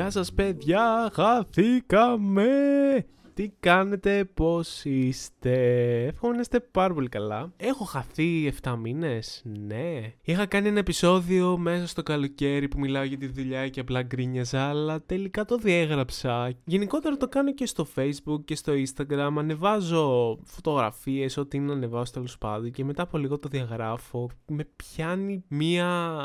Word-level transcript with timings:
Γεια 0.00 0.10
σας 0.10 0.32
παιδιά, 0.32 1.10
χαθήκαμε! 1.12 2.48
Τι 3.40 3.52
κάνετε, 3.60 4.24
πώς 4.24 4.84
είστε; 4.84 5.54
Εύχομαι 6.06 6.34
να 6.34 6.40
είστε 6.40 6.60
πάρα 6.60 6.94
πολύ 6.94 7.08
καλά. 7.08 7.52
Έχω 7.56 7.84
χαθεί 7.84 8.52
7 8.62 8.76
μήνες, 8.78 9.42
ναι. 9.44 10.12
Είχα 10.22 10.46
κάνει 10.46 10.68
ένα 10.68 10.78
επεισόδιο 10.78 11.56
μέσα 11.58 11.86
στο 11.86 12.02
καλοκαίρι 12.02 12.68
που 12.68 12.78
μιλάω 12.78 13.02
για 13.02 13.16
τη 13.16 13.26
δουλειά 13.26 13.68
και 13.68 13.80
απλά 13.80 14.02
γκρίνιαζα, 14.02 14.68
αλλά 14.68 15.02
τελικά 15.02 15.44
το 15.44 15.56
διέγραψα. 15.56 16.52
Γενικότερα 16.64 17.16
το 17.16 17.28
κάνω 17.28 17.54
και 17.54 17.66
στο 17.66 17.86
facebook 17.96 18.44
και 18.44 18.54
στο 18.54 18.72
instagram. 18.72 19.34
Ανεβάζω 19.38 20.38
φωτογραφίες, 20.44 21.36
ό,τι 21.36 21.56
είναι 21.56 21.66
να 21.66 21.72
ανεβάζω 21.72 22.12
τέλος 22.12 22.38
πάντων 22.38 22.70
και 22.70 22.84
μετά 22.84 23.02
από 23.02 23.18
λίγο 23.18 23.38
το 23.38 23.48
διαγράφω. 23.48 24.30
Με 24.46 24.68
πιάνει 24.76 25.44
μία 25.48 26.16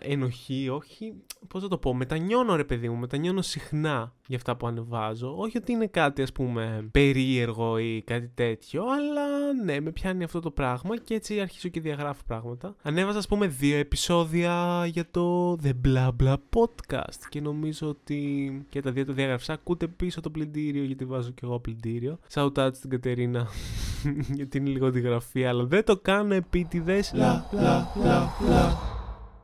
ενοχή, 0.00 0.68
όχι, 0.68 1.14
πώς 1.48 1.62
θα 1.62 1.68
το 1.68 1.78
πω, 1.78 1.94
μετανιώνω 1.94 2.56
ρε 2.56 2.64
παιδί 2.64 2.88
μου, 2.88 2.96
μετανιώνω 2.96 3.42
συχνά 3.42 4.12
για 4.26 4.36
αυτά 4.36 4.56
που 4.56 4.66
ανεβάζω. 4.66 5.34
Όχι 5.36 5.56
ότι 5.56 5.72
είναι 5.72 5.86
κάτι 5.86 6.22
ας 6.22 6.32
πούμε 6.32 6.57
περίεργο 6.90 7.78
ή 7.78 8.02
κάτι 8.06 8.30
τέτοιο, 8.34 8.82
αλλά 8.82 9.52
ναι, 9.64 9.80
με 9.80 9.90
πιάνει 9.90 10.24
αυτό 10.24 10.40
το 10.40 10.50
πράγμα 10.50 10.96
και 10.96 11.14
έτσι 11.14 11.40
αρχίζω 11.40 11.68
και 11.68 11.80
διαγράφω 11.80 12.22
πράγματα. 12.26 12.74
Ανέβαζα 12.82 13.18
ας 13.18 13.28
πούμε 13.28 13.46
δύο 13.46 13.76
επεισόδια 13.76 14.84
για 14.86 15.10
το 15.10 15.52
The 15.62 15.72
Blah 15.84 16.10
Blah 16.22 16.34
Podcast 16.34 17.18
και 17.28 17.40
νομίζω 17.40 17.88
ότι 17.88 18.52
και 18.68 18.80
τα 18.80 18.90
δύο 18.90 19.04
τα 19.04 19.12
διαγράψα. 19.12 19.52
Ακούτε 19.52 19.86
πίσω 19.86 20.20
το 20.20 20.30
πλυντήριο 20.30 20.84
γιατί 20.84 21.04
βάζω 21.04 21.30
και 21.30 21.40
εγώ 21.42 21.60
πλυντήριο. 21.60 22.18
Shout 22.34 22.52
out 22.52 22.70
στην 22.74 22.90
Κατερίνα 22.90 23.46
γιατί 24.38 24.58
είναι 24.58 24.70
λίγο 24.70 24.90
τη 24.90 25.00
γραφή, 25.00 25.44
αλλά 25.44 25.64
δεν 25.64 25.84
το 25.84 25.96
κάνω 25.96 26.34
επίτηδες. 26.34 27.12
Blah, 27.14 27.54
blah, 27.54 27.82
blah, 28.02 28.26
blah. 28.40 28.97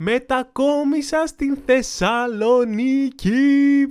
Μετακόμισα 0.07 1.27
στην 1.27 1.57
Θεσσαλονίκη, 1.67 3.31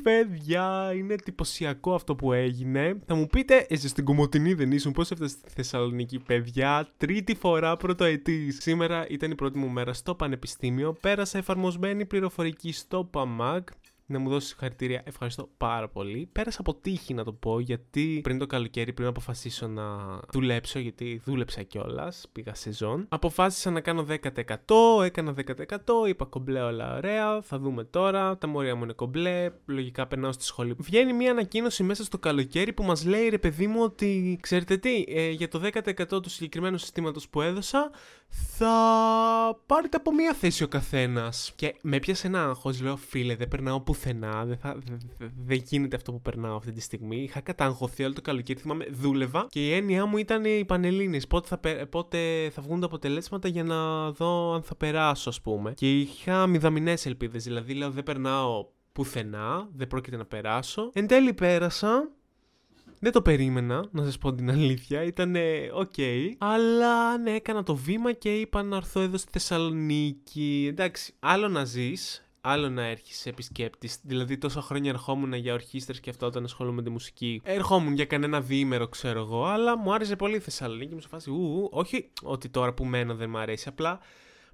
παιδιά. 0.03 0.91
Είναι 0.95 1.13
εντυπωσιακό 1.13 1.93
αυτό 1.93 2.15
που 2.15 2.33
έγινε. 2.33 2.99
Θα 3.05 3.15
μου 3.15 3.27
πείτε, 3.27 3.65
εσύ 3.69 3.87
στην 3.87 4.05
Κομωτινή 4.05 4.53
δεν 4.53 4.71
ήσουν, 4.71 4.91
πώς 4.91 5.11
έφτασες 5.11 5.37
στη 5.37 5.49
Θεσσαλονίκη, 5.55 6.19
παιδιά; 6.19 6.87
Τρίτη 6.97 7.35
φορά 7.35 7.77
πρωτοετής. 7.77 8.57
Σήμερα 8.61 9.05
ήταν 9.09 9.31
η 9.31 9.35
πρώτη 9.35 9.57
μου 9.57 9.69
μέρα 9.69 9.93
στο 9.93 10.15
Πανεπιστήμιο. 10.15 10.97
Πέρασα 11.01 11.37
εφαρμοσμένη 11.37 12.05
πληροφορική 12.05 12.71
στο 12.71 13.03
ΠΑΜΑΚ 13.03 13.67
να 14.05 14.19
μου 14.19 14.29
δώσεις 14.29 14.49
συγχαρητήρια. 14.49 15.01
Ευχαριστώ 15.05 15.49
πάρα 15.57 15.89
πολύ. 15.89 16.29
Πέρασα 16.31 16.57
από 16.59 16.75
τύχη 16.75 17.13
να 17.13 17.23
το 17.23 17.33
πω, 17.33 17.59
γιατί 17.59 18.19
πριν 18.23 18.37
το 18.37 18.45
καλοκαίρι, 18.45 18.93
πριν 18.93 19.07
αποφασίσω 19.07 19.67
να 19.67 19.83
δουλέψω, 20.31 20.79
γιατί 20.79 21.21
δούλεψα 21.25 21.63
κιόλας, 21.63 22.27
πήγα 22.31 22.53
σεζόν. 22.53 23.05
Αποφάσισα 23.09 23.71
να 23.71 23.81
κάνω 23.81 24.05
10%, 24.09 25.03
έκανα 25.03 25.33
10%, 25.33 26.07
είπα 26.07 26.25
κομπλέ 26.25 26.61
όλα 26.61 26.95
ωραία, 26.95 27.41
θα 27.41 27.59
δούμε 27.59 27.83
τώρα. 27.83 28.37
Τα 28.37 28.47
μόρια 28.47 28.75
μου 28.75 28.83
είναι 28.83 28.93
κομπλέ, 28.93 29.51
λογικά 29.65 30.07
περνάω 30.07 30.31
στη 30.31 30.43
σχολή. 30.43 30.75
Βγαίνει 30.77 31.13
μια 31.13 31.31
ανακοίνωση 31.31 31.83
μέσα 31.83 32.03
στο 32.03 32.17
καλοκαίρι 32.17 32.73
που 32.73 32.83
μας 32.83 33.05
λέει 33.05 33.29
ρε 33.29 33.37
παιδί 33.37 33.67
μου 33.67 33.81
ότι 33.83 34.37
ξέρετε 34.41 34.77
τι, 34.77 35.03
ε, 35.07 35.29
για 35.29 35.47
το 35.47 35.59
10% 35.59 36.21
του 36.21 36.29
συγκεκριμένου 36.29 36.77
συστήματος 36.77 37.29
που 37.29 37.41
έδωσα 37.41 37.91
θα 38.57 39.59
πάρετε 39.65 39.97
από 39.97 40.13
μία 40.13 40.33
θέση 40.33 40.63
ο 40.63 40.67
καθένας. 40.67 41.51
Και 41.55 41.75
με 41.81 41.99
πιάσε 41.99 42.27
ένα 42.27 42.43
άγχος, 42.43 42.81
λέω 42.81 42.95
φίλε, 42.95 43.35
δεν 43.35 43.47
περνάω 43.47 43.81
πουθενά, 43.81 44.45
δεν, 44.45 44.57
θα, 44.57 44.77
δεν, 45.45 45.63
γίνεται 45.65 45.95
αυτό 45.95 46.11
που 46.11 46.21
περνάω 46.21 46.55
αυτή 46.55 46.71
τη 46.71 46.81
στιγμή. 46.81 47.17
Είχα 47.17 47.39
καταγχωθεί 47.39 48.03
όλο 48.03 48.13
το 48.13 48.21
καλοκαίρι, 48.21 48.59
θυμάμαι, 48.59 48.85
δούλευα 48.91 49.47
και 49.49 49.67
η 49.67 49.73
έννοια 49.73 50.05
μου 50.05 50.17
ήταν 50.17 50.45
οι 50.45 50.65
πανελίνε. 50.65 51.19
Πότε 51.29 51.47
θα, 51.47 51.87
πότε 51.87 52.49
θα 52.53 52.61
βγουν 52.61 52.79
τα 52.79 52.85
αποτελέσματα 52.85 53.47
για 53.47 53.63
να 53.63 54.11
δω 54.11 54.53
αν 54.53 54.63
θα 54.63 54.75
περάσω, 54.75 55.29
ας 55.29 55.41
πούμε. 55.41 55.73
Και 55.73 55.99
είχα 55.99 56.47
μηδαμινές 56.47 57.05
ελπίδες, 57.05 57.43
δηλαδή 57.43 57.73
λέω 57.73 57.89
δεν 57.89 58.03
περνάω 58.03 58.65
πουθενά, 58.91 59.67
δεν 59.73 59.87
πρόκειται 59.87 60.17
να 60.17 60.25
περάσω. 60.25 60.89
Εν 60.93 61.07
τέλει 61.07 61.33
πέρασα 61.33 62.09
δεν 63.03 63.11
το 63.11 63.21
περίμενα, 63.21 63.85
να 63.91 64.03
σας 64.03 64.17
πω 64.17 64.33
την 64.33 64.49
αλήθεια. 64.49 65.03
Ήταν 65.03 65.35
οκ. 65.73 65.93
Αλλά 66.37 67.17
ναι, 67.17 67.31
έκανα 67.31 67.63
το 67.63 67.75
βήμα 67.75 68.11
και 68.11 68.39
είπα 68.39 68.63
να 68.63 68.75
έρθω 68.75 68.99
εδώ 68.99 69.17
στη 69.17 69.29
Θεσσαλονίκη. 69.31 70.65
Εντάξει, 70.69 71.13
άλλο 71.19 71.47
να 71.47 71.65
ζεις, 71.65 72.25
άλλο 72.41 72.69
να 72.69 72.83
έρχεσαι 72.85 73.29
επισκέπτης. 73.29 73.99
Δηλαδή, 74.03 74.37
τόσα 74.37 74.61
χρόνια 74.61 74.89
ερχόμουν 74.89 75.33
για 75.33 75.53
ορχήστρες 75.53 75.99
και 75.99 76.09
αυτό 76.09 76.25
όταν 76.25 76.43
ασχολούμαι 76.43 76.75
με 76.75 76.83
τη 76.83 76.89
μουσική. 76.89 77.41
Ερχόμουν 77.43 77.93
για 77.93 78.05
κανένα 78.05 78.41
διήμερο, 78.41 78.87
ξέρω 78.87 79.19
εγώ, 79.19 79.45
αλλά 79.45 79.77
μου 79.77 79.93
άρεσε 79.93 80.15
πολύ 80.15 80.35
η 80.35 80.39
Θεσσαλονίκη. 80.39 80.93
Μου 80.93 81.01
σε 81.01 81.07
φάση, 81.07 81.29
ου, 81.29 81.69
όχι 81.71 82.09
ότι 82.23 82.49
τώρα 82.49 82.73
που 82.73 82.85
μένω 82.85 83.15
δεν 83.15 83.29
μου 83.29 83.37
αρέσει. 83.37 83.67
Απλά 83.67 83.99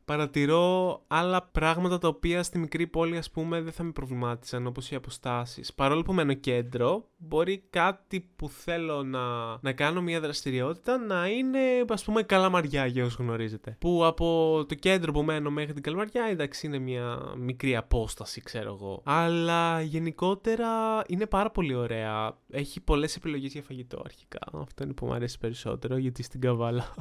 παρατηρώ 0.10 1.02
άλλα 1.08 1.50
πράγματα 1.52 1.98
τα 1.98 2.08
οποία 2.08 2.44
στη 2.44 2.58
μικρή 2.58 2.88
πόλη 2.88 3.18
ας 3.18 3.32
πούμε 3.32 3.62
δεν 3.62 3.74
θα 3.74 3.84
με 3.84 3.92
προβλημάτισαν 3.92 4.68
όπως 4.68 4.92
οι 4.92 4.96
αποστάσεις. 4.96 5.74
Παρόλο 5.74 6.02
που 6.02 6.14
μένω 6.14 6.34
κέντρο, 6.34 7.08
μπορεί 7.18 7.64
κάτι 7.70 8.30
που 8.36 8.50
θέλω 8.50 9.04
να, 9.04 9.20
να 9.62 9.72
κάνω 9.72 10.02
μια 10.02 10.20
δραστηριότητα 10.20 10.98
να 10.98 11.28
είναι 11.28 11.60
ας 11.90 12.04
πούμε 12.04 12.24
καλαμαριά 12.24 12.86
για 12.86 13.04
όσους 13.04 13.18
γνωρίζετε. 13.18 13.76
Που 13.80 14.06
από 14.06 14.26
το 14.68 14.76
κέντρο 14.76 15.12
που 15.12 15.24
μένω 15.24 15.50
μέχρι 15.50 15.74
την 15.74 15.82
καλαμαριά 15.82 16.26
εντάξει 16.30 16.68
είναι 16.68 16.80
μια 16.80 17.34
μικρή 17.38 17.76
απόσταση 17.76 18.42
ξέρω 18.42 18.74
εγώ. 18.74 19.02
Αλλά 19.06 19.82
γενικότερα 19.82 20.68
είναι 21.08 21.26
πάρα 21.26 21.52
πολύ 21.52 21.74
ωραία. 21.74 22.38
Έχει 22.52 22.80
πολλές 22.82 23.16
επιλογές 23.16 23.52
για 23.52 23.62
φαγητό 23.62 24.02
αρχικά. 24.06 24.40
Αυτό 24.54 24.84
είναι 24.84 24.94
που 24.94 25.06
μου 25.06 25.14
αρέσει 25.14 25.38
περισσότερο 25.38 25.98
γιατί 25.98 26.24
στην 26.24 26.42
Καβάλα 26.42 26.94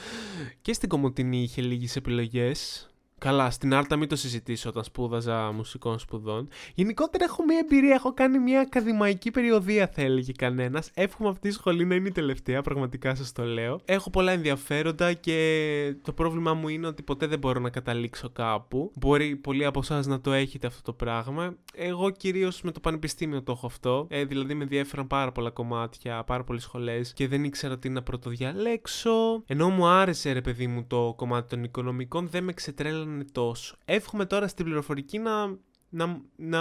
και 0.62 0.72
στην 0.72 0.88
Κομωτινή 0.88 1.42
είχε 1.42 1.62
λίγες 1.62 1.96
επιλογές 1.96 2.46
this. 2.48 2.86
Καλά, 3.18 3.50
στην 3.50 3.74
Άρτα 3.74 3.96
μην 3.96 4.08
το 4.08 4.16
συζητήσω 4.16 4.68
όταν 4.68 4.84
σπούδαζα 4.84 5.52
μουσικών 5.52 5.98
σπουδών. 5.98 6.48
Γενικότερα 6.74 7.24
έχω 7.24 7.44
μια 7.44 7.58
εμπειρία, 7.58 7.94
έχω 7.94 8.14
κάνει 8.14 8.38
μια 8.38 8.60
ακαδημαϊκή 8.60 9.30
περιοδία, 9.30 9.86
θα 9.86 10.02
έλεγε 10.02 10.32
κανένας. 10.32 10.90
Εύχομαι 10.94 11.28
αυτή 11.28 11.48
η 11.48 11.50
σχολή 11.50 11.84
να 11.84 11.94
είναι 11.94 12.08
η 12.08 12.12
τελευταία, 12.12 12.62
πραγματικά 12.62 13.14
σας 13.14 13.32
το 13.32 13.44
λέω. 13.44 13.80
Έχω 13.84 14.10
πολλά 14.10 14.32
ενδιαφέροντα 14.32 15.12
και 15.12 15.94
το 16.02 16.12
πρόβλημά 16.12 16.54
μου 16.54 16.68
είναι 16.68 16.86
ότι 16.86 17.02
ποτέ 17.02 17.26
δεν 17.26 17.38
μπορώ 17.38 17.60
να 17.60 17.70
καταλήξω 17.70 18.30
κάπου. 18.30 18.92
Μπορεί 18.94 19.36
πολλοί 19.36 19.64
από 19.64 19.78
εσάς 19.78 20.06
να 20.06 20.20
το 20.20 20.32
έχετε 20.32 20.66
αυτό 20.66 20.82
το 20.82 20.92
πράγμα. 20.92 21.56
Εγώ 21.74 22.10
κυρίως 22.10 22.62
με 22.62 22.70
το 22.70 22.80
πανεπιστήμιο 22.80 23.42
το 23.42 23.52
έχω 23.52 23.66
αυτό. 23.66 24.06
Ε, 24.10 24.24
δηλαδή 24.24 24.54
με 24.54 24.62
ενδιαφέραν 24.62 25.06
πάρα 25.06 25.32
πολλά 25.32 25.50
κομμάτια, 25.50 26.24
πάρα 26.24 26.44
πολλές 26.44 26.62
σχολές 26.62 27.12
και 27.12 27.28
δεν 27.28 27.44
ήξερα 27.44 27.78
τι 27.78 27.88
να 27.88 28.02
πρωτοδιαλέξω. 28.02 29.42
Ενώ 29.46 29.68
μου 29.68 29.86
άρεσε 29.86 30.32
ρε 30.32 30.40
παιδί 30.40 30.66
μου 30.66 30.84
το 30.86 31.14
κομμάτι 31.16 31.48
των 31.48 31.64
οικονομικών, 31.64 32.28
δεν 32.28 32.44
με 32.44 32.52
ξετρέλανε 32.52 33.07
τόσο. 33.32 33.76
Εύχομαι 33.84 34.26
τώρα 34.26 34.48
στην 34.48 34.64
πληροφορική 34.64 35.18
να, 35.18 35.56
να, 35.88 36.20
να 36.36 36.60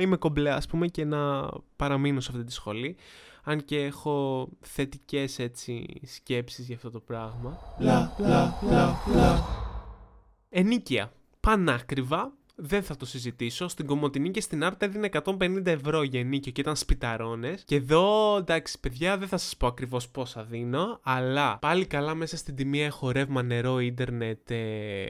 είμαι 0.00 0.16
κομπλέ 0.16 0.50
ας 0.50 0.66
πούμε 0.66 0.86
και 0.86 1.04
να 1.04 1.48
παραμείνω 1.76 2.20
σε 2.20 2.30
αυτή 2.32 2.44
τη 2.44 2.52
σχολή. 2.52 2.96
Αν 3.42 3.64
και 3.64 3.84
έχω 3.84 4.48
θετικές 4.60 5.38
έτσι 5.38 6.00
σκέψεις 6.04 6.66
για 6.66 6.76
αυτό 6.76 6.90
το 6.90 7.00
πράγμα. 7.00 7.58
Λα, 7.78 8.14
λα, 8.18 8.58
λα, 8.62 8.96
λα. 9.14 9.44
Ενίκεια. 10.48 11.12
Πανάκριβα. 11.40 12.32
Δεν 12.60 12.82
θα 12.82 12.96
το 12.96 13.06
συζητήσω. 13.06 13.68
Στην 13.68 13.86
Κομωτινή 13.86 14.30
και 14.30 14.40
στην 14.40 14.64
Άρτα 14.64 14.86
έδινε 14.86 15.08
150 15.12 15.66
ευρώ 15.66 16.02
για 16.02 16.20
ενίκιο 16.20 16.52
και 16.52 16.60
ήταν 16.60 16.76
σπιταρώνε. 16.76 17.54
Και 17.64 17.74
εδώ, 17.74 18.36
εντάξει, 18.36 18.80
παιδιά, 18.80 19.18
δεν 19.18 19.28
θα 19.28 19.36
σα 19.36 19.56
πω 19.56 19.66
ακριβώ 19.66 20.00
πόσα 20.12 20.44
δίνω. 20.44 21.00
Αλλά 21.02 21.58
πάλι 21.58 21.86
καλά 21.86 22.14
μέσα 22.14 22.36
στην 22.36 22.56
τιμή 22.56 22.82
έχω 22.82 23.10
ρεύμα, 23.10 23.42
νερό, 23.42 23.80
ίντερνετ. 23.80 24.50
Ε... 24.50 25.06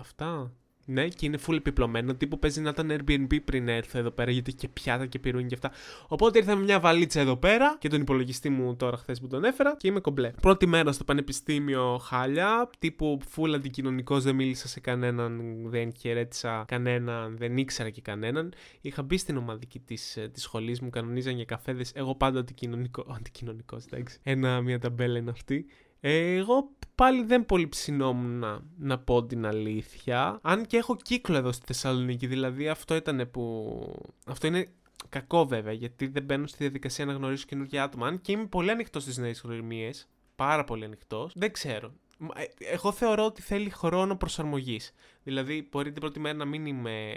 Αυτά. 0.00 0.52
Ναι, 0.84 1.08
και 1.08 1.26
είναι 1.26 1.38
full 1.46 1.54
επιπλωμένο. 1.54 2.14
Τύπου 2.14 2.38
παίζει 2.38 2.60
να 2.60 2.68
ήταν 2.68 2.90
Airbnb 2.90 3.44
πριν 3.44 3.68
έρθω 3.68 3.98
εδώ 3.98 4.10
πέρα, 4.10 4.30
γιατί 4.30 4.52
και 4.52 4.68
πιάτα 4.68 5.06
και 5.06 5.18
πυρούνι 5.18 5.46
και 5.46 5.54
αυτά. 5.54 5.70
Οπότε 6.08 6.38
ήρθα 6.38 6.56
με 6.56 6.62
μια 6.62 6.80
βαλίτσα 6.80 7.20
εδώ 7.20 7.36
πέρα 7.36 7.76
και 7.78 7.88
τον 7.88 8.00
υπολογιστή 8.00 8.48
μου 8.48 8.76
τώρα 8.76 8.96
χθες 8.96 9.20
που 9.20 9.26
τον 9.26 9.44
έφερα 9.44 9.76
και 9.76 9.88
είμαι 9.88 10.00
κομπλέ. 10.00 10.30
Πρώτη 10.42 10.66
μέρα 10.66 10.92
στο 10.92 11.04
πανεπιστήμιο 11.04 11.98
χάλια, 11.98 12.70
τύπου 12.78 13.18
full 13.36 13.52
αντικοινωνικός, 13.54 14.24
δεν 14.24 14.34
μίλησα 14.34 14.68
σε 14.68 14.80
κανέναν, 14.80 15.62
δεν 15.64 15.92
χαιρέτησα 15.98 16.64
κανέναν, 16.66 17.36
δεν 17.38 17.56
ήξερα 17.56 17.90
και 17.90 18.00
κανέναν. 18.00 18.52
Είχα 18.80 19.02
μπει 19.02 19.16
στην 19.16 19.36
ομαδική 19.36 19.78
της 19.78 20.16
ε, 20.16 20.28
της 20.28 20.42
σχολής 20.42 20.80
μου, 20.80 20.90
κανονίζαν 20.90 21.34
για 21.34 21.44
καφέδες. 21.44 21.92
Εγώ 21.94 22.14
πάντα 22.14 22.40
αντικοινωνικό, 22.40 23.06
αντικοινωνικός, 23.16 23.84
εντάξει. 23.84 24.18
Ένα, 24.22 24.60
μια 24.60 24.78
ταμπέλα 24.78 25.18
είναι 25.18 25.30
αυτή. 25.30 25.66
Εγώ 26.06 26.70
πάλι 26.94 27.22
δεν 27.24 27.46
πολύ 27.46 27.68
ψινόμουν 27.68 28.38
να, 28.38 28.60
να 28.78 28.98
πω 28.98 29.24
την 29.24 29.46
αλήθεια. 29.46 30.38
Αν 30.42 30.66
και 30.66 30.76
έχω 30.76 30.96
κύκλο 30.96 31.36
εδώ 31.36 31.52
στη 31.52 31.66
Θεσσαλονίκη, 31.66 32.26
δηλαδή 32.26 32.68
αυτό 32.68 32.94
ήταν 32.94 33.28
που... 33.30 33.80
Αυτό 34.26 34.46
είναι 34.46 34.66
κακό 35.08 35.46
βέβαια, 35.46 35.72
γιατί 35.72 36.06
δεν 36.06 36.22
μπαίνω 36.22 36.46
στη 36.46 36.56
διαδικασία 36.58 37.04
να 37.04 37.12
γνωρίσω 37.12 37.44
καινούργια 37.46 37.82
άτομα. 37.82 38.06
Αν 38.06 38.20
και 38.20 38.32
είμαι 38.32 38.46
πολύ 38.46 38.70
ανοιχτός 38.70 39.02
στις 39.02 39.16
νέες 39.16 39.40
γνωριμίες, 39.44 40.08
πάρα 40.36 40.64
πολύ 40.64 40.84
ανοιχτός, 40.84 41.32
δεν 41.36 41.52
ξέρω. 41.52 41.92
Ε, 42.34 42.44
εγώ 42.72 42.92
θεωρώ 42.92 43.24
ότι 43.24 43.42
θέλει 43.42 43.70
χρόνο 43.70 44.16
προσαρμογής. 44.16 44.92
Δηλαδή, 45.22 45.68
μπορεί 45.70 45.92
την 45.92 46.00
πρώτη 46.00 46.20
μέρα 46.20 46.36
να 46.36 46.44
μην 46.44 46.66
είμαι, 46.66 47.14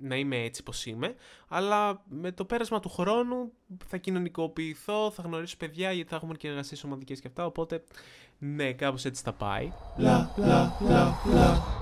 να 0.00 0.16
είμαι 0.16 0.36
έτσι 0.36 0.62
πως 0.62 0.86
είμαι, 0.86 1.14
αλλά 1.48 2.02
με 2.08 2.32
το 2.32 2.44
πέρασμα 2.44 2.80
του 2.80 2.88
χρόνου 2.88 3.52
θα 3.86 3.96
κοινωνικοποιηθώ, 3.96 5.10
θα 5.10 5.22
γνωρίσω 5.22 5.56
παιδιά, 5.56 5.92
γιατί 5.92 6.10
θα 6.10 6.16
έχουμε 6.16 6.34
και 6.34 6.48
εργασίες 6.48 6.84
ομαδικές 6.84 7.20
και 7.20 7.28
αυτά. 7.28 7.46
Οπότε, 7.46 7.84
ναι, 8.38 8.72
κάπως 8.72 9.04
έτσι 9.04 9.22
θα 9.22 9.32
πάει. 9.32 9.72
Λα, 9.96 10.34
λα, 10.36 10.76
λα, 10.80 11.18
λα. 11.32 11.77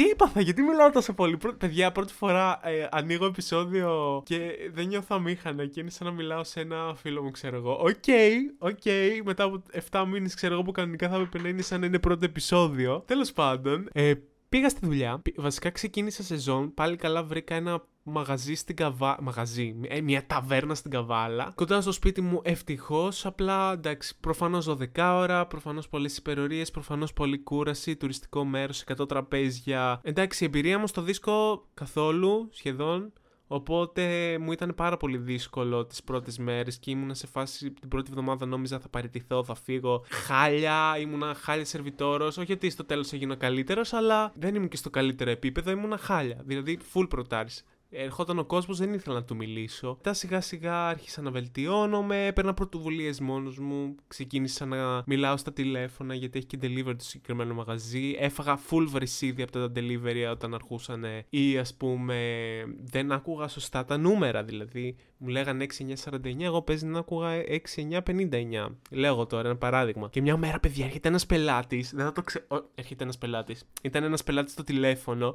Τι 0.00 0.08
έπαθα, 0.08 0.40
γιατί 0.40 0.62
μιλάω 0.62 0.90
τόσο 0.90 1.12
πολύ; 1.12 1.36
Πρω... 1.36 1.52
Παιδιά, 1.54 1.92
πρώτη 1.92 2.12
φορά 2.12 2.60
ε, 2.62 2.88
ανοίγω 2.90 3.26
επεισόδιο 3.26 4.22
και 4.24 4.38
δεν 4.72 4.86
νιώθω 4.86 5.16
αμήχανα 5.16 5.66
και 5.66 5.80
είναι 5.80 5.90
σαν 5.90 6.06
να 6.06 6.12
μιλάω 6.12 6.44
σε 6.44 6.60
ένα 6.60 6.94
φίλο 6.94 7.22
μου, 7.22 7.30
ξέρω 7.30 7.56
εγώ. 7.56 7.72
Ok, 7.72 7.88
okay, 8.06 8.32
ok, 8.58 8.78
okay, 8.84 9.20
μετά 9.24 9.44
από 9.44 9.62
7 9.90 10.04
μήνες, 10.10 10.34
ξέρω 10.34 10.54
εγώ 10.54 10.62
που 10.62 10.72
κανονικά 10.72 11.08
θα 11.08 11.14
έπρεπε 11.14 11.38
να 11.38 11.48
είναι 11.48 11.62
σαν 11.62 11.80
να 11.80 11.86
είναι 11.86 11.98
πρώτο 11.98 12.24
επεισόδιο. 12.24 13.02
Τέλος 13.06 13.32
πάντων, 13.32 13.88
ε, 13.92 14.12
Πήγα 14.50 14.68
στη 14.68 14.86
δουλειά. 14.86 15.22
Βασικά 15.36 15.70
ξεκίνησα 15.70 16.22
σεζόν. 16.22 16.74
Πάλι 16.74 16.96
καλά 16.96 17.22
βρήκα 17.22 17.54
ένα 17.54 17.84
μαγαζί 18.02 18.54
στην 18.54 18.76
Καβάλα. 18.76 19.18
Μαγαζί, 19.20 19.80
ε, 19.88 20.00
μια 20.00 20.26
ταβέρνα 20.26 20.74
στην 20.74 20.90
Καβάλα. 20.90 21.52
Κοντά 21.54 21.80
στο 21.80 21.92
σπίτι 21.92 22.20
μου 22.20 22.40
ευτυχώς. 22.44 23.26
Απλά 23.26 23.72
εντάξει, 23.72 24.16
προφανώς 24.20 24.64
12 24.64 25.14
ώρα, 25.14 25.46
προφανώς 25.46 25.88
πολλές 25.88 26.16
υπερορίες, 26.16 26.70
προφανώς 26.70 27.12
πολλή 27.12 27.38
κούραση, 27.38 27.96
τουριστικό 27.96 28.44
μέρος, 28.44 28.80
100 28.80 29.06
τραπέζια. 29.06 30.00
Εντάξει, 30.02 30.44
η 30.44 30.46
εμπειρία 30.46 30.78
μου 30.78 30.86
στο 30.86 31.02
δίσκο 31.02 31.66
καθόλου 31.74 32.48
σχεδόν. 32.50 33.12
Οπότε 33.52 34.36
μου 34.38 34.52
ήταν 34.52 34.74
πάρα 34.74 34.96
πολύ 34.96 35.16
δύσκολο 35.16 35.86
τις 35.86 36.02
πρώτες 36.02 36.38
μέρες 36.38 36.78
και 36.78 36.90
ήμουνα 36.90 37.14
σε 37.14 37.26
φάση 37.26 37.70
την 37.70 37.88
πρώτη 37.88 38.10
εβδομάδα 38.10 38.46
νόμιζα 38.46 38.78
θα 38.78 38.88
παραιτηθώ, 38.88 39.44
θα 39.44 39.54
φύγω. 39.54 40.04
Χάλια, 40.08 40.98
ήμουνα 40.98 41.34
χάλια 41.34 41.64
σερβιτόρος. 41.64 42.38
Όχι 42.38 42.52
ότι 42.52 42.70
στο 42.70 42.84
τέλος 42.84 43.12
έγινα 43.12 43.36
καλύτερος, 43.36 43.92
αλλά 43.92 44.32
δεν 44.34 44.54
ήμουν 44.54 44.68
και 44.68 44.76
στο 44.76 44.90
καλύτερο 44.90 45.30
επίπεδο, 45.30 45.70
ήμουνα 45.70 45.96
χάλια. 45.96 46.42
Δηλαδή, 46.44 46.78
full 46.94 47.06
προτάρι. 47.08 47.50
Ερχόταν 47.92 48.38
ο 48.38 48.44
κόσμος, 48.44 48.78
δεν 48.78 48.94
ήθελα 48.94 49.14
να 49.14 49.24
του 49.24 49.36
μιλήσω. 49.36 49.88
Μετά 49.88 50.12
σιγά 50.12 50.40
σιγά 50.40 50.88
άρχισα 50.88 51.22
να 51.22 51.30
βελτιώνομαι, 51.30 52.26
έπαιρνα 52.26 52.54
πρωτοβουλίες 52.54 53.20
μόνος 53.20 53.58
μου. 53.58 53.94
Ξεκίνησα 54.06 54.66
να 54.66 55.02
μιλάω 55.06 55.36
στα 55.36 55.52
τηλέφωνα 55.52 56.14
γιατί 56.14 56.38
έχει 56.38 56.46
και 56.46 56.58
delivery 56.62 56.94
το 56.98 57.04
συγκεκριμένο 57.04 57.54
μαγαζί. 57.54 58.16
Έφαγα 58.18 58.58
full 58.70 58.86
βρυσίδι 58.88 59.42
από 59.42 59.52
τα 59.52 59.72
delivery 59.74 60.30
όταν 60.30 60.54
αρχούσαν 60.54 61.04
ή 61.28 61.58
ας 61.58 61.74
πούμε 61.74 62.16
δεν 62.82 63.12
άκουγα 63.12 63.48
σωστά 63.48 63.84
τα 63.84 63.96
νούμερα. 63.96 64.42
Δηλαδή 64.44 64.96
μου 65.16 65.28
λέγανε 65.28 65.66
6949, 65.78 66.40
εγώ 66.40 66.62
παίζει 66.62 66.86
να 66.86 66.98
άκουγα 66.98 67.42
6959. 67.74 68.76
Λέω 68.90 69.26
τώρα 69.26 69.48
ένα 69.48 69.56
παράδειγμα. 69.56 70.08
Και 70.08 70.20
μια 70.20 70.36
μέρα, 70.36 70.60
παιδιά, 70.60 70.84
έρχεται 70.84 71.08
ένας 71.08 71.26
πελάτης. 71.26 71.92
Δεν 71.94 72.04
θα 72.04 72.12
το 72.12 72.22
ξέρω. 72.22 72.46
Έρχεται 72.74 73.02
ένας 73.02 73.18
πελάτης. 73.18 73.64
Ήταν 73.82 74.02
ένας 74.02 74.22
πελάτης 74.22 74.52
στο 74.52 74.64
τηλέφωνο 74.64 75.34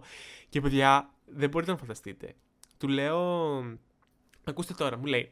και 0.50 0.62
παιδιά, 0.62 1.14
δεν 1.25 1.50
μπορείτε 1.50 1.72
να 1.72 1.77
φανταστείτε. 1.77 2.36
Του 2.77 2.88
λέω. 2.88 3.57
Ακούστε 4.44 4.74
τώρα, 4.74 4.98
μου 4.98 5.06
λέει. 5.06 5.31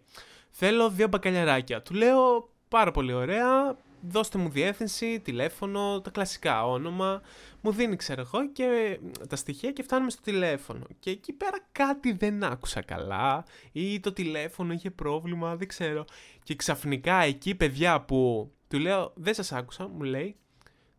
Θέλω 0.50 0.90
δύο 0.90 1.07
μπακαλιαράκια. 1.07 1.81
Του 1.81 1.94
λέω 1.94 2.50
πάρα 2.68 2.92
πολύ 2.92 3.13
ωραία. 3.13 3.78
Δώστε 4.07 4.38
μου 4.38 4.50
διεύθυνση, 4.50 5.19
τηλέφωνο, 5.19 6.01
τα 6.01 6.10
κλασικά 6.10 6.68
όνομα. 6.68 7.22
Μου 7.62 7.72
δίνει, 7.72 7.95
ξέρω 7.95 8.22
εγώ, 8.22 8.51
και 8.51 9.00
τα 9.30 9.36
στοιχεία 9.36 9.72
και 9.72 9.84
φτάνουμε 9.84 10.10
στο 10.10 10.22
τηλέφωνο. 10.22 10.86
Και 11.00 11.10
εκεί 11.10 11.34
πέρα 11.34 11.57
κάτι 11.72 12.12
δεν 12.12 12.44
άκουσα 12.44 12.81
καλά, 12.81 13.46
ή 13.72 14.00
το 14.00 14.13
τηλέφωνο 14.13 14.74
είχε 14.74 14.92
πρόβλημα, 14.92 15.56
δεν 15.56 15.68
ξέρω. 15.68 16.06
Και 16.44 16.56
ξαφνικά 16.56 17.16
εκεί, 17.16 17.56
παιδιά 17.56 18.01
που 18.01 18.51
του 18.68 18.80
λέω, 18.80 19.12
δεν 19.16 19.34
σας 19.34 19.51
άκουσα, 19.51 19.88
μου 19.88 20.01
λέει, 20.01 20.36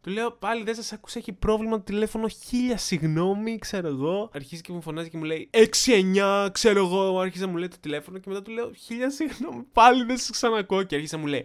του 0.05 0.11
λέω 0.11 0.31
πάλι 0.31 0.63
δεν 0.63 0.75
σας 0.75 0.93
άκουσα, 0.93 1.19
έχει 1.19 1.33
πρόβλημα 1.33 1.77
το 1.77 1.83
τηλέφωνο. 1.83 2.29
Χίλια 2.29 2.77
συγγνώμη, 2.77 3.59
ξέρω 3.59 3.89
εγώ. 3.89 4.31
Αρχίζει 4.35 4.61
και 4.61 4.73
μου 4.73 4.83
φωνάζει 4.83 5.11
και 5.11 5.17
μου 5.17 5.25
λέει 5.25 5.51
6-9, 5.53 6.49
ξέρω 6.53 6.79
εγώ. 6.79 7.19
Άρχισε 7.19 7.45
να 7.45 7.51
μου 7.51 7.57
λέει 7.57 7.69
το 7.69 7.77
τηλέφωνο 7.81 8.19
και 8.19 8.29
μετά 8.29 8.43
του 8.43 8.51
λέω 8.51 8.73
Χίλια 8.73 9.11
συγγνώμη, 9.11 9.63
πάλι 9.73 10.05
δεν 10.05 10.17
σας 10.17 10.31
ξανακώ. 10.31 10.83
Και 10.83 10.95
αρχίζει 10.95 11.15
να 11.15 11.21
μου 11.21 11.27
λέει 11.27 11.45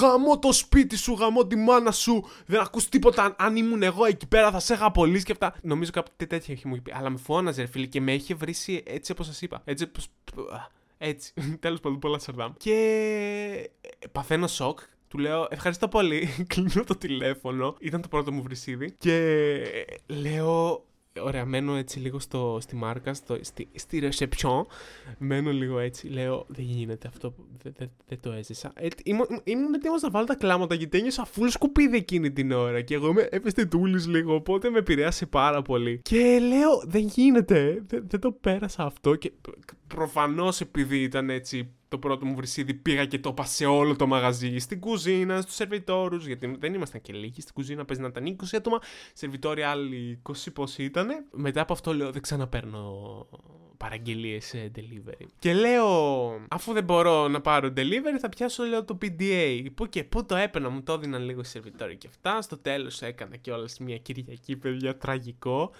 Γαμώ 0.00 0.38
το 0.38 0.52
σπίτι 0.52 0.96
σου, 0.96 1.12
γαμώ 1.12 1.46
τη 1.46 1.56
μάνα 1.56 1.90
σου. 1.90 2.24
Δεν 2.46 2.60
ακούς 2.60 2.88
τίποτα. 2.88 3.34
Αν 3.38 3.56
ήμουν 3.56 3.82
εγώ 3.82 4.04
εκεί 4.04 4.26
πέρα 4.26 4.50
θα 4.50 4.58
σε 4.58 4.74
είχα 4.74 4.90
πολύ 4.90 5.22
και 5.22 5.32
αυτά. 5.32 5.54
Νομίζω 5.62 5.90
κάτι 5.90 6.26
τέτοια 6.26 6.54
έχει 6.54 6.68
μου 6.68 6.82
πει. 6.82 6.92
Αλλά 6.94 7.10
με 7.10 7.18
φώναζε, 7.18 7.60
ρε 7.60 7.66
φίλε, 7.66 7.86
και 7.86 8.00
με 8.00 8.14
είχε 8.14 8.34
βρει 8.34 8.54
έτσι 8.84 9.12
όπως 9.12 9.26
σας 9.26 9.42
είπα. 9.42 9.62
Έτσι 9.64 9.84
όπω. 9.84 10.00
Έτσι. 10.98 11.32
Τέλος 11.60 11.80
πάντων, 11.80 11.98
πολλά 11.98 12.18
σαρδάμ. 12.18 12.52
Και 12.56 12.74
ε, 13.80 14.06
παθαίνω 14.12 14.46
σοκ 14.46 14.78
του 15.10 15.18
λέω 15.18 15.46
ευχαριστώ 15.50 15.88
πολύ. 15.88 16.28
Κλείνω 16.54 16.84
το 16.86 16.96
τηλέφωνο. 16.96 17.76
Ήταν 17.78 18.00
το 18.00 18.08
πρώτο 18.08 18.32
μου 18.32 18.42
βρυσίδι. 18.42 18.94
Και 18.98 19.62
λέω 20.06 20.84
Ωραία, 21.18 21.44
μένω 21.44 21.74
έτσι 21.74 21.98
λίγο 21.98 22.18
στο, 22.18 22.58
στη 22.60 22.76
μάρκα, 22.76 23.14
στο, 23.14 23.38
στη, 23.40 23.68
στη 23.74 24.10
reception. 24.10 24.62
Μένω 25.18 25.50
λίγο 25.50 25.78
έτσι. 25.78 26.08
Λέω, 26.08 26.44
δεν 26.48 26.64
γίνεται 26.64 27.08
αυτό. 27.08 27.34
Δεν 27.62 27.72
δε, 27.78 27.86
δε 28.06 28.16
το 28.16 28.32
έζησα. 28.32 28.72
Ε, 28.74 28.88
ήμουν, 29.04 29.26
ήμουν 29.44 29.74
έτοιμος 29.74 30.02
να 30.02 30.10
βάλω 30.10 30.26
τα 30.26 30.34
κλάματα 30.34 30.74
γιατί 30.74 30.98
ένιωσα 30.98 31.24
φουλ 31.24 31.48
σκουπίδι 31.48 31.96
εκείνη 31.96 32.30
την 32.32 32.52
ώρα. 32.52 32.80
Και 32.80 32.94
εγώ 32.94 33.08
είμαι 33.08 33.28
ευαισθητούλη 33.30 34.00
λίγο, 34.00 34.34
οπότε 34.34 34.70
με 34.70 34.78
επηρέασε 34.78 35.26
πάρα 35.26 35.62
πολύ. 35.62 36.00
Και 36.02 36.38
λέω, 36.38 36.82
δεν 36.84 37.02
γίνεται. 37.06 37.82
Δεν, 37.86 38.04
δεν 38.06 38.20
το 38.20 38.32
πέρασα 38.32 38.84
αυτό. 38.84 39.14
Και 39.14 39.32
προφανώς 39.94 40.60
επειδή 40.60 41.02
ήταν 41.02 41.30
έτσι 41.30 41.74
το 41.88 41.98
πρώτο 41.98 42.26
μου 42.26 42.34
βρυσίδι 42.34 42.74
πήγα 42.74 43.04
και 43.04 43.18
το 43.18 43.28
είπα 43.28 43.44
σε 43.44 43.66
όλο 43.66 43.96
το 43.96 44.06
μαγαζί, 44.06 44.58
στην 44.58 44.80
κουζίνα, 44.80 45.40
στους 45.40 45.54
σερβιτόρους, 45.54 46.26
γιατί 46.26 46.56
δεν 46.58 46.74
ήμασταν 46.74 47.00
και 47.00 47.12
λίγοι. 47.12 47.40
Στην 47.40 47.54
κουζίνα 47.54 47.84
παίζει 47.84 48.02
να 48.02 48.08
ήταν 48.08 48.36
20 48.36 48.56
άτομα, 48.56 48.78
σερβιτόροι 49.12 49.62
άλλοι 49.62 50.22
20 50.28 50.32
πώς 50.52 50.78
ήταν. 50.78 51.08
Μετά 51.30 51.60
από 51.60 51.72
αυτό 51.72 51.94
λέω: 51.94 52.10
Δεν 52.10 52.22
ξαναπαίρνω 52.22 53.26
παραγγελίες 53.76 54.54
delivery. 54.76 55.26
Και 55.38 55.54
λέω, 55.54 55.86
αφού 56.48 56.72
δεν 56.72 56.84
μπορώ 56.84 57.28
να 57.28 57.40
πάρω 57.40 57.72
delivery, 57.76 58.18
θα 58.20 58.28
πιάσω 58.28 58.64
λέω 58.64 58.84
το 58.84 58.98
PDA. 59.02 59.66
Πού 59.74 59.86
και 59.86 60.04
πού 60.04 60.26
το 60.26 60.36
έπαιρνα, 60.36 60.68
μου 60.68 60.82
το 60.82 60.92
έδιναν 60.92 61.24
λίγο 61.24 61.40
οι 61.40 61.44
σερβιτόροι 61.44 61.96
και 61.96 62.06
αυτά. 62.06 62.42
Στο 62.42 62.58
τέλος 62.58 63.02
έκανα 63.02 63.36
κιόλα 63.36 63.68
μια 63.80 63.98
Κυριακή, 63.98 64.56
παιδιά, 64.56 64.96
τραγικό 64.96 65.70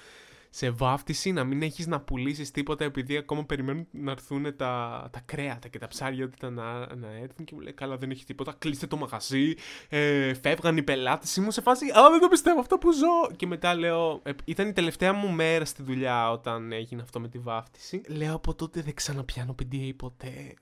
σε 0.50 0.70
βάφτιση, 0.70 1.32
να 1.32 1.44
μην 1.44 1.62
έχεις 1.62 1.86
να 1.86 2.00
πουλήσεις 2.00 2.50
τίποτα 2.50 2.84
επειδή 2.84 3.16
ακόμα 3.16 3.44
περιμένουν 3.44 3.86
να 3.90 4.10
έρθουν 4.10 4.56
τα, 4.56 5.08
τα 5.12 5.20
κρέατα 5.24 5.68
και 5.68 5.78
τα 5.78 5.88
ψάρια 5.88 6.24
ότι 6.24 6.34
ήταν 6.36 6.54
να, 6.54 6.94
να 6.94 7.08
έρθουν 7.22 7.44
και 7.44 7.54
μου 7.54 7.60
λέει 7.60 7.72
καλά 7.72 7.96
δεν 7.96 8.10
έχει 8.10 8.24
τίποτα, 8.24 8.54
κλείστε 8.58 8.86
το 8.86 8.96
μαγαζί, 8.96 9.54
ε, 9.88 10.34
φεύγαν 10.34 10.76
οι 10.76 10.82
πελάτες. 10.82 11.36
Ήμουν 11.36 11.50
σε 11.50 11.60
φάση, 11.60 11.86
Α, 11.90 12.10
δεν 12.10 12.20
το 12.20 12.28
πιστεύω 12.28 12.60
αυτό 12.60 12.78
που 12.78 12.92
ζω. 12.92 13.34
Και 13.36 13.46
μετά 13.46 13.74
λέω, 13.74 14.20
ε, 14.22 14.30
ήταν 14.44 14.68
η 14.68 14.72
τελευταία 14.72 15.12
μου 15.12 15.28
μέρα 15.28 15.64
στη 15.64 15.82
δουλειά 15.82 16.30
όταν 16.30 16.72
έγινε 16.72 17.02
αυτό 17.02 17.20
με 17.20 17.28
τη 17.28 17.38
βάφτιση. 17.38 18.00
Λέω 18.06 18.34
από 18.34 18.54
τότε 18.54 18.80
δεν 18.80 18.94
ξαναπιάνω 18.94 19.54
PDA 19.62 19.92
ποτέ. 19.96 20.54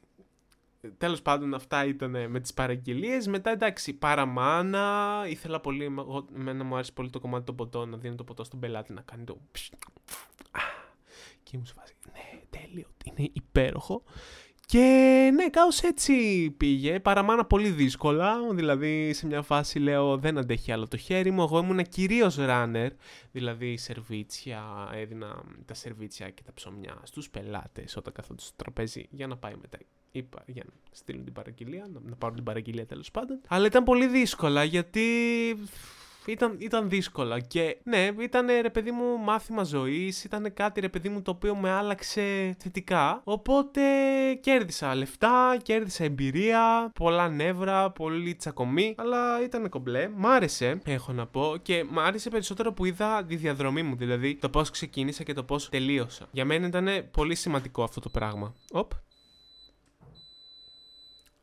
Τέλος 0.99 1.23
πάντων, 1.23 1.55
αυτά 1.55 1.85
ήταν 1.85 2.31
με 2.31 2.41
τις 2.41 2.55
παραγγελίες. 2.55 3.27
Μετά 3.27 3.51
εντάξει, 3.51 3.93
παραμάνα. 3.93 5.25
Ήθελα 5.29 5.61
πολύ. 5.61 5.85
Εμένα 6.35 6.65
μου 6.65 6.75
άρεσε 6.75 6.93
πολύ 6.93 7.11
το 7.11 7.21
κομμάτι 7.21 7.45
των 7.45 7.55
ποτών. 7.57 7.89
Να 7.89 7.97
δίνω 7.97 8.15
το 8.15 8.25
ποτό 8.25 8.45
στον 8.45 8.61
πελάτη 8.61 8.93
να 8.93 9.01
κάνει 9.01 9.25
το. 9.25 9.39
Και 11.43 11.59
μου 11.59 11.67
σου 11.67 11.75
βάζει. 11.77 11.93
Ναι, 12.13 12.41
τέλειο. 12.51 12.87
Είναι 13.05 13.31
υπέροχο. 13.33 14.03
Και 14.71 15.31
ναι, 15.35 15.49
κάπως 15.49 15.83
έτσι 15.83 16.15
πήγε. 16.57 17.01
Παραμάνα 17.01 17.45
πολύ 17.45 17.69
δύσκολα. 17.69 18.35
Δηλαδή, 18.53 19.13
σε 19.13 19.27
μια 19.27 19.43
φάση 19.43 19.79
λέω 19.79 20.17
δεν 20.17 20.39
αντέχει 20.39 20.73
άλλο 20.73 20.89
το 20.89 20.97
χέρι 20.97 21.31
μου. 21.31 21.43
Εγώ 21.43 21.59
ήμουν 21.59 21.83
κυρίως 21.83 22.37
runner. 22.39 22.89
Δηλαδή, 23.33 23.77
σερβίτσια. 23.77 24.91
Έδινα 24.95 25.43
τα 25.65 25.75
σερβίτσια 25.75 26.31
και 26.31 26.43
τα 26.43 26.53
ψωμιά 26.55 27.01
στους 27.03 27.31
πελάτες 27.31 27.97
όταν 27.97 28.13
καθόντουσαν 28.13 28.49
στο 28.49 28.65
τραπέζι 28.65 29.07
για 29.11 29.27
να 29.27 29.37
πάει 29.37 29.55
μετά 29.61 29.79
είπα 30.11 30.43
για 30.47 30.63
να 30.67 30.73
στείλουν 30.91 31.25
την 31.25 31.33
παραγγελία, 31.33 31.87
να, 31.93 32.01
να 32.05 32.17
πάρουν 32.17 32.37
την 32.37 32.45
παραγγελία 32.45 32.87
τέλος 32.87 33.11
πάντων. 33.11 33.41
Αλλά 33.49 33.67
ήταν 33.67 33.85
πολύ 33.85 34.07
δύσκολα 34.07 34.65
γιατί 34.65 35.07
ήταν, 36.33 36.57
ήταν 36.59 36.89
δύσκολα. 36.89 37.41
Και 37.41 37.77
ναι, 37.83 38.11
ήταν 38.19 38.47
ρε 38.61 38.71
παιδί 38.71 38.91
μου 38.91 39.19
μάθημα 39.19 39.63
ζωής, 39.63 40.25
ήταν 40.25 40.53
κάτι 40.55 40.81
ρε 40.81 40.89
παιδί 40.89 41.09
μου 41.09 41.23
το 41.23 41.31
οποίο 41.31 41.57
με 41.57 41.71
άλλαξε 41.71 42.57
θετικά. 42.59 43.21
Οπότε 43.25 43.81
κέρδισα 44.41 44.95
λεφτά, 44.95 45.57
κέρδισα 45.63 46.05
εμπειρία, 46.05 46.91
πολλά 46.95 47.29
νεύρα, 47.29 47.91
πολύ 47.91 48.35
τσακωμή. 48.35 48.95
Αλλά 48.99 49.43
ήταν 49.43 49.69
κομπλέ. 49.69 50.09
Μ' 50.09 50.27
άρεσε, 50.27 50.81
έχω 50.85 51.13
να 51.13 51.27
πω. 51.27 51.55
Και 51.63 51.85
μ' 51.91 51.99
άρεσε 51.99 52.31
περισσότερο 52.31 52.73
που 52.73 52.85
είδα 52.85 53.25
τη 53.25 53.37
διαδρομή 53.37 53.83
μου. 53.83 53.97
Δηλαδή 53.97 54.37
το 54.37 54.49
πώς 54.49 54.71
ξεκίνησα 54.71 55.23
και 55.23 55.33
το 55.33 55.43
πώς 55.43 55.69
τελείωσα. 55.69 56.27
Για 56.31 56.45
μένα 56.45 56.67
ήταν 56.67 56.89
πολύ 57.11 57.35
σημαντικό 57.35 57.83
αυτό 57.83 58.01
το 58.01 58.09
πράγμα. 58.09 58.55
Οπ, 58.73 58.91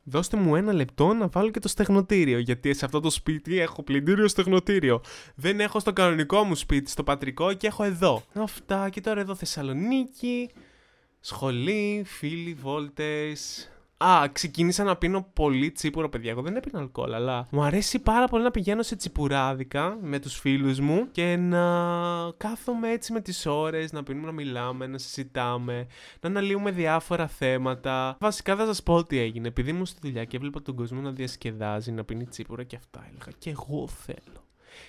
Δώστε 0.07 0.37
μου 0.37 0.55
ένα 0.55 0.73
λεπτό 0.73 1.13
να 1.13 1.27
βάλω 1.27 1.49
και 1.49 1.59
το 1.59 1.67
στεγνοτήριο. 1.67 2.39
Γιατί 2.39 2.73
σε 2.73 2.85
αυτό 2.85 2.99
το 2.99 3.09
σπίτι 3.09 3.59
έχω 3.59 3.83
πλυντήριο 3.83 4.27
στεγνοτήριο. 4.27 5.01
Δεν 5.35 5.59
έχω 5.59 5.79
στο 5.79 5.93
κανονικό 5.93 6.43
μου 6.43 6.55
σπίτι, 6.55 6.89
στο 6.89 7.03
πατρικό 7.03 7.53
και 7.53 7.67
έχω 7.67 7.83
εδώ. 7.83 8.23
Αυτά 8.33 8.89
και 8.89 9.01
τώρα 9.01 9.19
εδώ 9.19 9.35
Θεσσαλονίκη. 9.35 10.49
Σχολή, 11.19 12.03
φίλοι, 12.05 12.53
βόλτες, 12.53 13.69
Α, 13.97 14.29
ξεκίνησα 14.31 14.83
να 14.83 14.95
πίνω 14.95 15.27
πολύ 15.33 15.71
τσίπουρο, 15.71 16.09
παιδιά. 16.09 16.31
Εγώ 16.31 16.41
δεν 16.41 16.55
έπινα 16.55 16.79
αλκοόλ, 16.79 17.13
αλλά 17.13 17.47
μου 17.51 17.63
αρέσει 17.63 17.99
πάρα 17.99 18.27
πολύ 18.27 18.43
να 18.43 18.51
πηγαίνω 18.51 18.83
σε 18.83 18.95
τσιπουράδικα 18.95 19.97
με 20.01 20.19
τους 20.19 20.39
φίλους 20.39 20.79
μου 20.79 21.11
και 21.11 21.35
να 21.35 21.61
κάθομαι 22.37 22.91
έτσι 22.91 23.13
με 23.13 23.21
τις 23.21 23.45
ώρες, 23.45 23.91
να 23.91 24.03
πίνουμε, 24.03 24.25
να 24.25 24.31
μιλάμε, 24.31 24.87
να 24.87 24.97
συζητάμε, 24.97 25.87
να 26.19 26.29
αναλύουμε 26.29 26.71
διάφορα 26.71 27.27
θέματα. 27.27 28.17
Βασικά 28.19 28.55
θα 28.55 28.65
σας 28.65 28.83
πω 28.83 29.03
τι 29.03 29.17
έγινε. 29.17 29.47
Επειδή 29.47 29.69
ήμουν 29.69 29.85
στη 29.85 29.99
δουλειά 30.01 30.23
και 30.23 30.37
έβλεπα 30.37 30.61
τον 30.61 30.75
κόσμο 30.75 31.01
να 31.01 31.11
διασκεδάζει, 31.11 31.91
να 31.91 32.03
πίνει 32.03 32.25
τσίπουρα 32.25 32.63
και 32.63 32.75
αυτά, 32.75 33.05
έλεγα 33.09 33.31
και 33.37 33.49
εγώ 33.49 33.87
θέλω. 33.87 34.43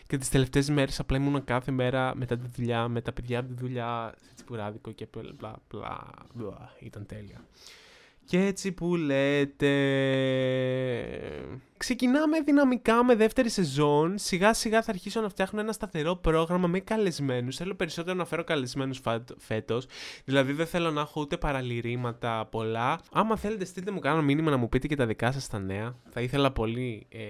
Και 0.06 0.16
τις 0.18 0.28
τελευταίες 0.28 0.70
μέρες 0.70 1.00
απλά 1.00 1.16
ήμουν 1.16 1.44
κάθε 1.44 1.70
μέρα 1.70 2.14
μετά 2.14 2.36
τη 2.36 2.46
δουλειά, 2.56 2.88
με 2.88 3.00
τα 3.00 3.12
παιδιά 3.12 3.38
από 3.38 3.48
τη 3.48 3.54
δουλειά, 3.54 4.14
τσιπουράδικο 4.34 4.92
και 4.92 5.06
μπλα 5.12 5.56
μπλα 5.68 6.08
μπλα. 6.34 6.70
Ήταν 6.80 7.06
τέλεια. 7.06 7.44
Και 8.26 8.38
έτσι 8.38 8.72
που 8.72 8.96
λέτε... 8.96 9.72
Ξεκινάμε 11.76 12.40
δυναμικά 12.40 13.04
με 13.04 13.14
δεύτερη 13.14 13.48
σεζόν. 13.48 14.18
Σιγά 14.18 14.54
σιγά 14.54 14.82
θα 14.82 14.90
αρχίσω 14.90 15.20
να 15.20 15.28
φτιάχνω 15.28 15.60
ένα 15.60 15.72
σταθερό 15.72 16.16
πρόγραμμα 16.16 16.66
με 16.66 16.80
καλεσμένους. 16.80 17.56
Θέλω 17.56 17.74
περισσότερο 17.74 18.16
να 18.16 18.24
φέρω 18.24 18.44
καλεσμένους 18.44 19.00
φέτος. 19.38 19.86
Δηλαδή 20.24 20.52
δεν 20.52 20.66
θέλω 20.66 20.90
να 20.90 21.00
έχω 21.00 21.20
ούτε 21.20 21.36
παραλυρήματα 21.36 22.46
πολλά. 22.50 23.00
Άμα 23.12 23.36
θέλετε, 23.36 23.64
στείλτε 23.64 23.90
μου 23.90 23.98
κάνω 23.98 24.22
μήνυμα 24.22 24.50
να 24.50 24.56
μου 24.56 24.68
πείτε 24.68 24.86
και 24.86 24.96
τα 24.96 25.06
δικά 25.06 25.32
σας 25.32 25.48
τα 25.48 25.58
νέα. 25.58 25.96
Θα 26.08 26.20
ήθελα 26.20 26.52
πολύ 26.52 27.06
ε, 27.08 27.22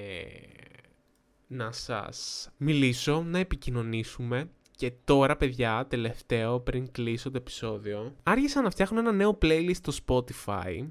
να 1.47 1.73
σας 1.73 2.49
μιλήσω, 2.57 3.23
να 3.27 3.39
επικοινωνήσουμε. 3.39 4.51
Και 4.77 4.93
τώρα, 5.05 5.37
παιδιά, 5.37 5.87
τελευταίο, 5.89 6.61
πριν 6.61 6.93
κλείσω 6.93 7.31
το 7.31 7.37
επεισόδιο, 7.37 8.15
άρχισα 8.23 8.63
να 8.63 8.71
φτιάχνω 8.71 8.99
ένα 8.99 9.13
νέο 9.13 9.39
playlist 9.43 9.77
στο 9.83 9.93
Spotify, 10.07 10.89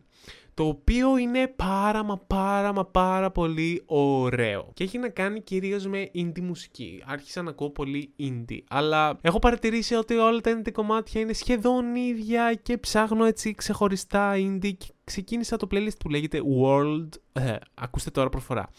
το 0.53 0.67
οποίο 0.67 1.17
είναι 1.17 1.47
πάρα 1.47 2.03
μα 2.03 2.17
πάρα 2.17 2.73
μα 2.73 2.85
πάρα 2.85 3.31
πολύ 3.31 3.83
ωραίο. 3.85 4.69
Και 4.73 4.83
έχει 4.83 4.97
να 4.97 5.09
κάνει 5.09 5.41
κυρίως 5.41 5.87
με 5.87 6.09
indie 6.15 6.41
μουσική. 6.41 7.03
Άρχισα 7.05 7.41
να 7.41 7.49
ακούω 7.49 7.69
πολύ 7.69 8.13
indie, 8.19 8.59
αλλά 8.67 9.19
έχω 9.21 9.39
παρατηρήσει 9.39 9.95
ότι 9.95 10.13
όλα 10.13 10.41
τα 10.41 10.61
indie 10.61 10.71
κομμάτια 10.71 11.21
είναι 11.21 11.33
σχεδόν 11.33 11.95
ίδια 11.95 12.53
και 12.53 12.77
ψάχνω 12.77 13.25
έτσι 13.25 13.53
ξεχωριστά 13.55 14.33
indie 14.35 14.73
και 14.77 14.87
ξεκίνησα 15.03 15.57
το 15.57 15.67
playlist 15.71 15.97
που 15.99 16.09
λέγεται 16.09 16.41
World... 16.61 17.09
Ε, 17.33 17.55
ακούστε 17.73 18.09
τώρα 18.09 18.29
προφορά. 18.29 18.69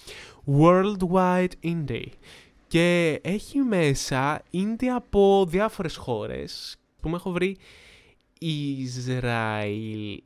Worldwide 0.59 1.53
Indie 1.63 2.07
και 2.69 3.19
έχει 3.23 3.59
μέσα 3.59 4.43
indie 4.53 4.87
από 4.95 5.47
διάφορες 5.49 5.97
χώρες 5.97 6.77
που 7.01 7.09
με 7.09 7.17
έχω 7.17 7.31
βρει 7.31 7.57
Ισραήλ... 8.39 10.23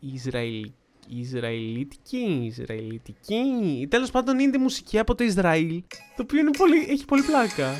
Ισραήλ... 0.00 0.70
Ισραηλιτική, 1.08 2.42
Ισραηλιτική. 2.56 3.86
Τέλος 3.90 4.10
πάντων, 4.10 4.38
είναι 4.38 4.58
μουσική 4.58 4.98
από 4.98 5.14
το 5.14 5.24
Ισραήλ. 5.24 5.82
Το 6.16 6.22
οποίο 6.22 6.38
είναι 6.38 6.50
πολύ, 6.50 6.86
έχει 6.88 7.04
πολύ 7.04 7.22
πλάκα. 7.22 7.76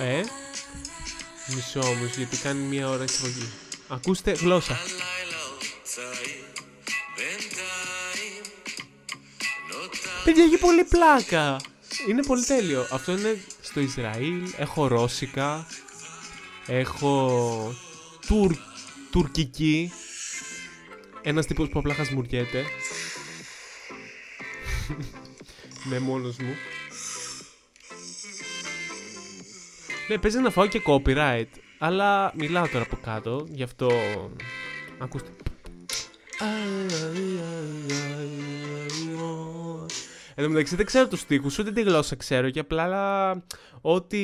Ε, 0.00 0.22
μισό 1.54 1.80
όμως, 1.80 2.16
γιατί 2.16 2.36
κάνει 2.36 2.60
μία 2.60 2.88
ώρα 2.88 3.04
εισαγωγή. 3.04 3.48
Ακούστε 3.88 4.32
γλώσσα. 4.32 4.76
Παιδιά, 10.24 10.44
έχει 10.44 10.58
πολύ 10.58 10.84
πλάκα. 10.84 11.60
Είναι 12.08 12.22
πολύ 12.22 12.44
τέλειο. 12.44 12.86
Αυτό 12.92 13.12
είναι 13.12 13.38
στο 13.60 13.80
Ισραήλ. 13.80 14.52
Έχω 14.56 14.86
ρώσικα. 14.86 15.66
Έχω 16.66 17.74
τουρ, 18.26 18.54
τουρκική. 19.10 19.92
Ένας 21.22 21.46
τύπος 21.46 21.68
που 21.68 21.78
απλά 21.78 21.94
χασμουριέται. 21.94 22.64
ναι, 25.88 25.98
μόνος 25.98 26.36
μου. 26.36 26.54
Ναι, 30.08 30.18
παίζει 30.18 30.38
να 30.38 30.50
φάω 30.50 30.66
και 30.66 30.82
copyright. 30.86 31.48
Αλλά 31.78 32.32
μιλάω 32.36 32.68
τώρα 32.68 32.84
από 32.84 32.96
κάτω, 32.96 33.46
γι' 33.50 33.62
αυτό... 33.62 33.90
Ακούστε. 34.98 35.30
Εν 40.34 40.44
τω 40.44 40.50
μεταξύ 40.50 40.76
δεν 40.76 40.86
ξέρω 40.86 41.08
τους 41.08 41.24
τοίχου, 41.26 41.50
ούτε 41.58 41.72
τη 41.72 41.82
γλώσσα 41.82 42.16
ξέρω 42.16 42.50
και 42.50 42.60
απλά 42.60 43.44
ό,τι 43.80 44.22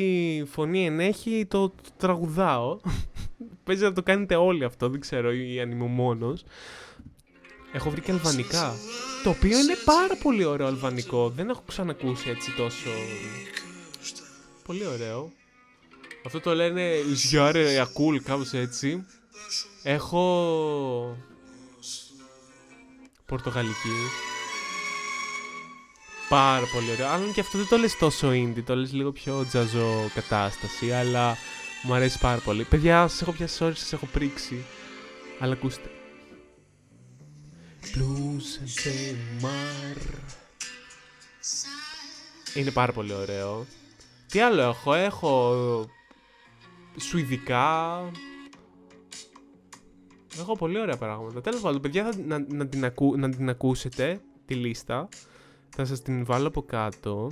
φωνή 0.50 0.87
ενέχει 0.87 1.47
το, 1.49 1.69
το 1.69 1.75
τραγουδάω. 1.97 2.81
Παίζει 3.64 3.83
να 3.83 3.93
το 3.93 4.02
κάνετε 4.02 4.35
όλοι 4.35 4.64
αυτό, 4.64 4.88
δεν 4.88 5.00
ξέρω, 5.00 5.33
ή 5.33 5.61
αν 5.61 5.71
είμαι 5.71 5.87
μόνος. 5.87 6.45
Έχω 7.73 7.90
βρει 7.90 8.00
και 8.00 8.12
αλβανικά. 8.12 8.75
Το 9.23 9.31
οποίο 9.31 9.59
είναι 9.59 9.76
πάρα 9.85 10.17
πολύ 10.23 10.45
ωραίο 10.45 10.67
αλβανικό. 10.67 11.29
Δεν 11.29 11.49
έχω 11.49 11.62
ξανακούσει 11.67 12.31
έτσι 12.31 12.55
τόσο. 12.57 12.90
Πολύ 14.64 14.87
ωραίο. 14.87 15.33
Αυτό 16.26 16.40
το 16.40 16.55
λένε 16.55 16.90
Ζιάρε 17.14 17.81
Ακούλ, 17.81 18.17
κάπως 18.17 18.52
έτσι. 18.52 19.07
Έχω. 19.83 21.17
Πορτογαλική. 23.26 23.97
Πάρα 26.30 26.66
πολύ 26.72 26.90
ωραίο. 26.90 27.06
Αλλά 27.08 27.32
και 27.32 27.40
αυτό 27.40 27.58
δεν 27.58 27.66
το 27.68 27.76
λες 27.76 27.96
τόσο 27.96 28.30
indie, 28.30 28.62
το 28.64 28.76
λες 28.76 28.92
λίγο 28.92 29.12
πιο 29.12 29.44
τζαζό 29.49 30.10
κατάσταση, 30.14 30.92
αλλά 30.92 31.37
μου 31.82 31.94
αρέσει 31.94 32.18
πάρα 32.18 32.40
πολύ. 32.40 32.64
Παιδιά, 32.64 33.08
σας 33.08 33.22
έχω 33.22 33.32
πιάσει 33.32 33.64
ώρες, 33.64 33.78
σας 33.78 33.92
έχω 33.92 34.06
πρίξει. 34.06 34.64
Αλλά 35.38 35.52
ακούστε. 35.52 35.90
Blues 37.82 38.49
and 38.87 39.44
Mar. 39.44 39.96
Είναι 42.54 42.70
πάρα 42.70 42.92
πολύ 42.92 43.12
ωραίο. 43.12 43.66
Τι 44.26 44.40
άλλο 44.40 44.62
έχω, 44.62 44.94
έχω 44.94 45.54
σουηδικά. 46.96 48.00
Έχω 50.38 50.56
πολύ 50.56 50.80
ωραία 50.80 50.96
πράγματα. 50.96 51.40
Τέλος 51.40 51.60
πάντων, 51.60 51.80
παιδιά, 51.80 52.04
θα, 52.04 52.18
να, 52.26 52.44
να, 52.49 52.66
την 52.66 52.84
ακού, 52.84 53.16
να 53.18 53.30
την 53.30 53.49
ακούσετε, 53.49 54.20
τη 54.46 54.54
λίστα. 54.54 55.08
Θα 55.77 55.85
σας 55.85 56.03
την 56.03 56.25
βάλω 56.25 56.47
από 56.47 56.62
κάτω. 56.62 57.31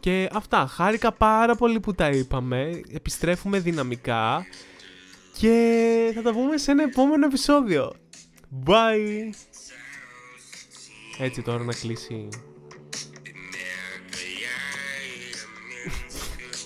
Και 0.00 0.28
αυτά, 0.32 0.66
χάρηκα 0.66 1.12
πάρα 1.12 1.54
πολύ 1.54 1.80
που 1.80 1.94
τα 1.94 2.08
είπαμε. 2.08 2.80
Επιστρέφουμε 2.92 3.58
δυναμικά. 3.58 4.44
Και 5.38 6.12
θα 6.14 6.22
τα 6.22 6.32
πούμε 6.32 6.56
σε 6.56 6.70
ένα 6.70 6.82
επόμενο 6.82 7.26
επεισόδιο. 7.26 7.92
Bye! 8.66 9.30
Έτσι 11.18 11.42
τώρα 11.42 11.64
να 11.64 11.72
κλείσει 11.72 12.28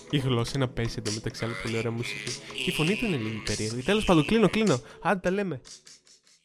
η 0.10 0.18
γλώσσα 0.18 0.58
να 0.58 0.68
πέσει 0.68 0.96
εδώ 0.98 1.12
μεταξύ 1.14 1.44
άλλων 1.44 1.56
πολύ 1.62 1.78
ωραία 1.78 1.90
μουσική. 1.90 2.30
Και 2.64 2.70
η 2.70 2.72
φωνή 2.72 2.96
του 2.96 3.04
είναι 3.04 3.16
λίγο 3.16 3.42
περίεργη. 3.44 3.82
Τέλος 3.82 4.04
πάντων, 4.04 4.24
κλείνω, 4.24 4.48
κλείνω. 4.48 4.80
Άντε 5.02 5.20
τα 5.20 5.30
λέμε. 5.30 5.60